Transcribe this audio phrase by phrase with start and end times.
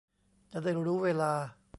[0.51, 1.33] จะได้รู้เวลา